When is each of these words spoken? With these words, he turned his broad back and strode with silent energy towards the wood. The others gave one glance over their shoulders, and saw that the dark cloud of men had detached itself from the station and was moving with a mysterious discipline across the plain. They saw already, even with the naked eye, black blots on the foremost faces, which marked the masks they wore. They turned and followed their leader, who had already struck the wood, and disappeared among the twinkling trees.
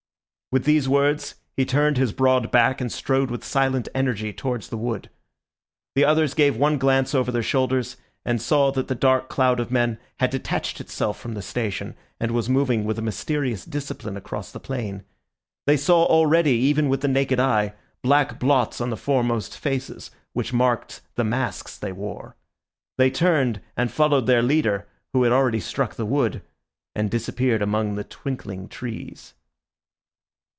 With 0.53 0.65
these 0.65 0.89
words, 0.89 1.35
he 1.55 1.63
turned 1.63 1.95
his 1.97 2.11
broad 2.11 2.51
back 2.51 2.81
and 2.81 2.91
strode 2.91 3.31
with 3.31 3.41
silent 3.41 3.87
energy 3.95 4.33
towards 4.33 4.67
the 4.67 4.75
wood. 4.75 5.09
The 5.95 6.03
others 6.03 6.33
gave 6.33 6.57
one 6.57 6.77
glance 6.77 7.15
over 7.15 7.31
their 7.31 7.41
shoulders, 7.41 7.95
and 8.25 8.41
saw 8.41 8.69
that 8.71 8.89
the 8.89 8.93
dark 8.93 9.29
cloud 9.29 9.61
of 9.61 9.71
men 9.71 9.97
had 10.19 10.29
detached 10.29 10.81
itself 10.81 11.17
from 11.17 11.35
the 11.35 11.41
station 11.41 11.95
and 12.19 12.31
was 12.31 12.49
moving 12.49 12.83
with 12.83 12.99
a 12.99 13.01
mysterious 13.01 13.63
discipline 13.63 14.17
across 14.17 14.51
the 14.51 14.59
plain. 14.59 15.05
They 15.67 15.77
saw 15.77 16.03
already, 16.03 16.51
even 16.55 16.89
with 16.89 16.99
the 16.99 17.07
naked 17.07 17.39
eye, 17.39 17.73
black 18.01 18.37
blots 18.37 18.81
on 18.81 18.89
the 18.89 18.97
foremost 18.97 19.57
faces, 19.57 20.11
which 20.33 20.51
marked 20.51 20.99
the 21.15 21.23
masks 21.23 21.77
they 21.77 21.93
wore. 21.93 22.35
They 22.97 23.09
turned 23.09 23.61
and 23.77 23.89
followed 23.89 24.25
their 24.27 24.41
leader, 24.41 24.85
who 25.13 25.23
had 25.23 25.31
already 25.31 25.61
struck 25.61 25.95
the 25.95 26.05
wood, 26.05 26.41
and 26.93 27.09
disappeared 27.09 27.61
among 27.61 27.95
the 27.95 28.03
twinkling 28.03 28.67
trees. 28.67 29.33